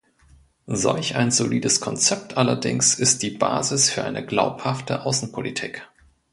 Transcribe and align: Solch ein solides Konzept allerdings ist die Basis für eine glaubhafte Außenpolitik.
Solch 0.65 1.15
ein 1.15 1.29
solides 1.29 1.79
Konzept 1.79 2.35
allerdings 2.35 2.95
ist 2.97 3.21
die 3.21 3.29
Basis 3.29 3.91
für 3.91 4.03
eine 4.03 4.25
glaubhafte 4.25 5.03
Außenpolitik. 5.05 5.87